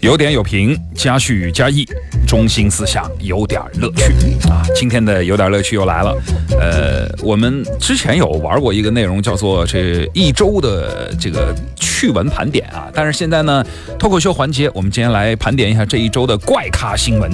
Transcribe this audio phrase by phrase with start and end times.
[0.00, 1.86] 有点有评，加叙加意，
[2.26, 4.12] 中心思想有点乐趣
[4.48, 4.62] 啊！
[4.74, 6.14] 今天的有点乐趣又来了。
[6.60, 12.88] 呃，我们之前有玩过一个内容，叫做这一周的这个趣闻盘点啊。
[12.94, 13.64] 但是现在呢，
[13.98, 17.30] 脱口秀环节，我们今天来盘点一下这一周的怪咖新闻。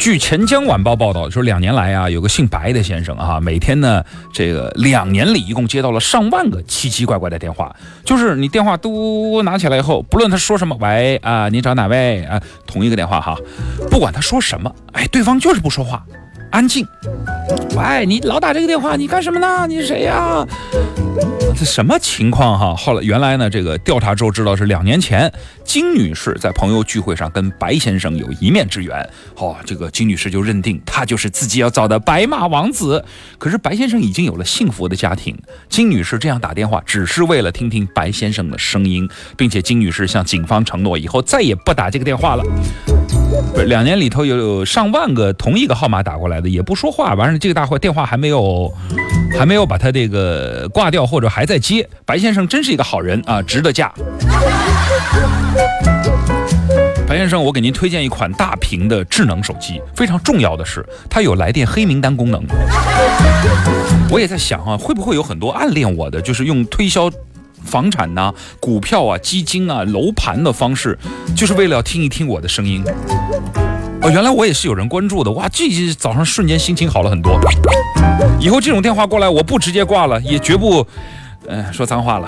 [0.00, 4.02] 据钱江晚报报道，说两年来啊，有个姓白的先生啊，每天呢，
[4.32, 7.76] 这个两年里一共接到了上万个奇奇怪怪的电话。
[8.02, 12.40] 就是你电话嘟拿起来以后，不论他说什么，喂啊，你找哪位啊？
[12.66, 13.36] 同一个电话哈，
[13.90, 16.02] 不管他说什么，哎，对方就是不说话，
[16.50, 16.86] 安静。
[17.76, 19.66] 喂，你老打这个电话，你干什么呢？
[19.66, 20.46] 你是谁呀？
[21.56, 22.74] 这什么情况哈？
[22.74, 25.30] 后来原来呢，这个调查之后知道是两年前
[25.64, 29.08] 金女士在朋友聚会上跟白先生有一面之缘。
[29.36, 33.04] 哦，这个金女士就认定他就是自己要找的白马王子。
[33.38, 35.36] 可是白先生已经有了幸福的家庭，
[35.68, 42.44] 金女士这样打电话只是为了听听白先生的声音，并且金女士向警方承诺以后再也不打这个电话了。
[43.52, 48.72] 不是两年里头有上万个同一个号码打过来的，也不说话，完了这个大伙电话还没有，
[49.38, 51.88] 还没有把他这个挂掉，或者还在接。
[52.04, 53.92] 白先生真是一个好人啊，值得嫁。
[57.06, 62.40] 白先生，我给您推荐一款大屏的智能手机，非常重要的是，它有来电黑名单功能。
[64.08, 67.10] 我也在想啊，会不会有很多暗恋我的，就是用推销
[67.70, 70.98] 房产呐、股票啊、基金啊、楼盘的方式，
[71.36, 72.82] 就是为了要听一听我的声音。
[74.02, 75.48] 哦，原来我也是有人关注的哇！
[75.48, 77.38] 这早上瞬间心情好了很多。
[78.40, 80.84] 以后这种电话过来，我不直接挂了，也绝不，
[81.46, 82.26] 呃，说脏话了。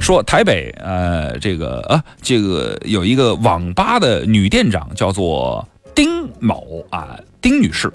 [0.00, 7.92] 说台北，呃，这个啊，这个有一个网吧的女店长叫做丁某啊，丁女士。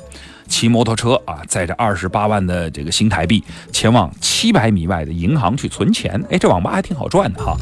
[0.47, 6.21] 骑摩托车啊，载着二十八万的这个新台币前往七百米外的银行去存钱。
[6.29, 7.55] 哎，这网吧还挺好赚的哈。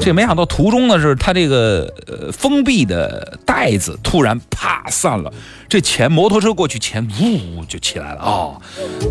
[0.00, 5.32] 这没想到途中呢，是他这个呃封闭的袋子突然啪散了，
[5.68, 8.56] 这钱摩托车过去钱呜就起来了啊！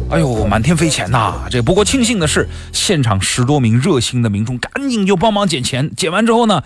[0.10, 1.48] 哎呦，满天飞钱呐！
[1.52, 6.64] 这不过庆幸的是，现场十多名热心的民众赶紧就帮忙捡钱，捡完之后呢。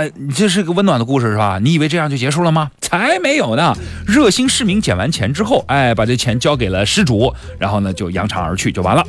[0.00, 1.58] 哎，你这是个温暖的故事是吧？
[1.62, 2.70] 你以为这样就结束了吗？
[2.80, 3.76] 才没有呢！
[4.06, 9.04] 热心市民捡完钱之后，哎，把这钱交给了失主，然后呢就扬长而去，就完了，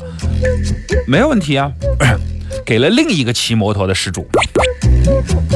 [1.06, 1.72] 没有问题啊。
[2.66, 4.28] 给了另一个骑摩托的失主，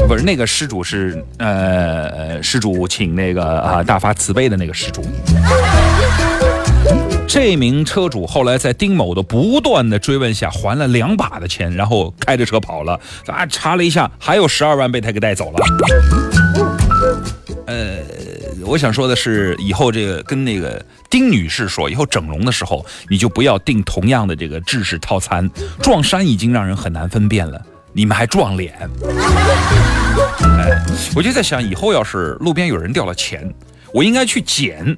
[0.07, 5.05] 不是那个失主是呃失主请那个啊大发慈悲的那个失主。
[7.27, 12.99] 这名车主后来在丁某的不断的追问下，还了两把的钱，然后开着车跑了。
[13.27, 15.65] 啊，查了一下，还有十二万被他给带走了。
[17.67, 17.99] 呃，
[18.65, 25.49] 我想说的是，以后这个跟那个丁女士说，以后整容的时候，你就不要订同样的这个制式套餐。
[25.81, 27.61] 撞衫已经让人很难分辨了，
[27.91, 28.73] 你们还撞脸？
[30.57, 30.81] 哎，
[31.15, 33.53] 我就在想，以后要是路边有人掉了钱，
[33.93, 34.97] 我应该去捡。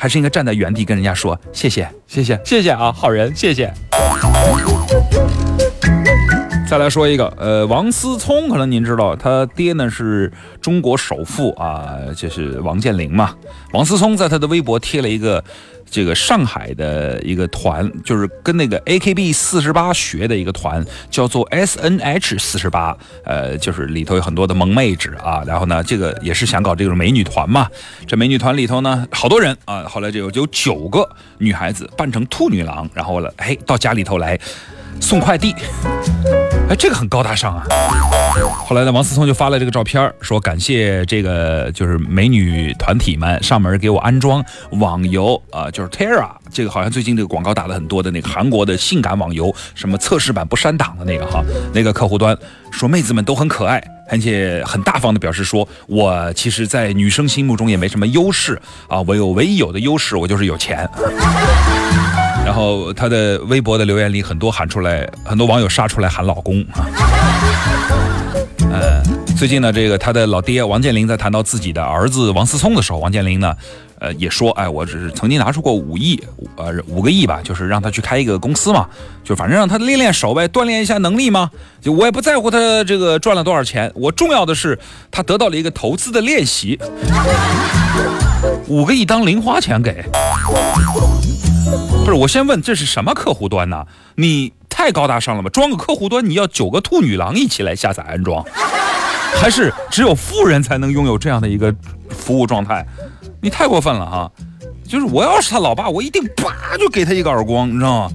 [0.00, 3.70] 还是应该站在原地跟人家说谢谢谢谢谢谢啊，好人谢谢。
[6.66, 13.34] 再来说一个，呃，王思聪，可能您知道，他爹呢是中国首富啊，就是王健林嘛。
[13.74, 15.44] 王思聪在他的微博贴了一个。
[15.90, 25.42] 这个上海的一个团，就是跟那个 AKB 四十八学的一个团，叫做 SNH 四十八，呃，就是里头有很多的萌妹纸啊。
[25.46, 27.68] 然后呢，这个也是想搞这种美女团嘛。
[28.06, 29.82] 这美女团里头呢，好多人啊。
[29.84, 31.08] 后来就有有九个
[31.38, 34.38] 女孩子扮成兔女郎，然后了，哎，到家里头来
[35.00, 35.54] 送快递。
[36.70, 37.64] 哎，这个很高大上啊！
[38.64, 44.40] 后来呢，王思聪就发了这个照片，说感谢这个就是美女团体们上门给我安装
[44.74, 51.42] 网游啊，就是 Terra，这个好像最近这个广告打的很多的那个韩国的性感网游，什么测试版不删档的那个哈，
[51.74, 52.38] 那个客户端
[52.70, 58.56] 说妹子们都很可爱，而且很大方的表示说，我其实，在女生心目中也没什么优势
[58.86, 60.88] 啊，我有唯一有的优势，我就是有钱。
[62.44, 66.86] 然后他的微博的留言里很多喊出来，很多网友杀出来喊老公啊。
[68.72, 69.02] 呃，
[69.36, 73.56] 最近呢，这个他的老爹王健林在谈到自己的儿子王思聪的时候，王健林呢，
[73.98, 76.22] 呃，也说，哎，我只是曾经拿出过五亿，
[76.56, 78.88] 呃，五个亿吧，就是让他去开一个公司嘛，
[79.24, 81.50] 就反正让他练练手呗，锻炼一下能力嘛。
[81.80, 84.78] 就我也不在乎他这个赚了多少钱，我重要的是
[85.10, 86.78] 他得到了一个投资的练习。
[88.68, 90.04] 五个亿当零花钱给。
[92.04, 93.84] 不是，我先问这是什么客户端呢？
[94.16, 95.50] 你太高大上了吧？
[95.50, 98.44] 装个客户端你要九个兔女郎一起来下载安装，
[99.36, 101.74] 还是只有富人才能拥有这样的一个
[102.08, 102.86] 服务状态？
[103.40, 104.30] 你太过分了哈！
[104.86, 108.10] 就是我要是他老爸，我一定啪就给他一个耳光，你知道吗？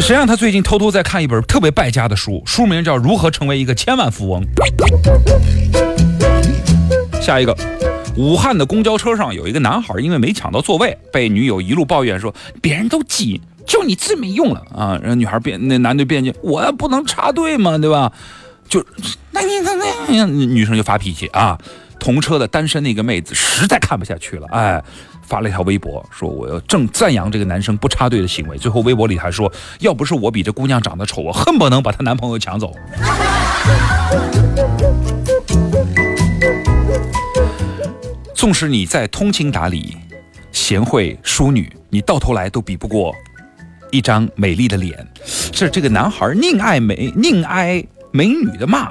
[0.00, 4.42] 谁让，他最近偷偷在看一本特别败家的书，书名叫《如何成为一个千万富翁》。
[7.20, 7.54] 下一个，
[8.16, 14.98] 武汉的公交车上有一个男孩，因为没抢到座位，被女友一路抱怨说别人都挤，就你最没用了啊！
[15.00, 18.12] 然后女孩辩，那男的辩解，我不能插队嘛，对吧？
[18.68, 18.84] 就
[19.30, 19.72] 那你那
[20.08, 21.58] 那女生就发脾气啊！
[21.98, 24.82] 同车的单身那个妹子实在看不下去了，哎。
[25.24, 28.58] 发了一条微博，说我要正赞扬这个男生不插队的行为。
[28.58, 32.74] 最后微博里还说，要不是我比这姑娘长得丑，我恨不能把她男朋友抢走。
[38.42, 39.96] 纵使你再通情达理、
[40.50, 43.14] 贤惠淑女，你到头来都比不过
[43.92, 44.98] 一张美丽的脸。
[45.24, 47.80] 是这个男孩宁爱美宁挨
[48.10, 48.90] 美女的骂，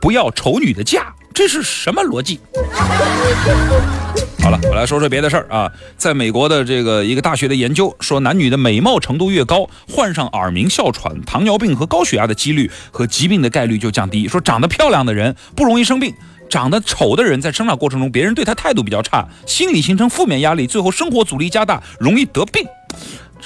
[0.00, 2.38] 不要丑女的嫁，这是什么逻辑？
[4.40, 5.68] 好了，我来说说别的事儿啊。
[5.96, 14.28] 在美国的这个一个大学的研究说，男女的美貌程度越高，患上耳鸣、哮喘、糖尿病和高血压的几率和疾病的概率就降低。
[14.28, 16.14] 说长得漂亮的人不容易生病，
[16.48, 22.66] 长得丑的人在生长过程中别人对他态度比较差，心理形成负面压力，最后生活阻力加大，容易得病。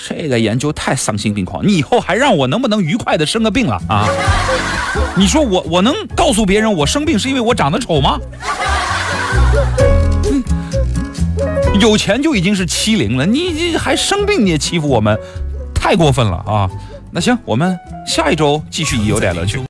[0.09, 4.07] 这个研究太丧心病狂，你以后还让我能不能愉快的生个病了啊？
[5.17, 8.19] 你说我我能告诉别人我生病是因为我长得丑吗？
[11.81, 15.19] 有钱就已经是欺凌了，你你还生病你也欺负我们，
[15.75, 16.71] 太过分了啊！
[17.11, 17.77] 那行，我们
[18.07, 19.61] 下一周继续有点乐趣。